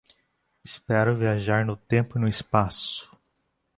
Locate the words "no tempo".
1.63-2.17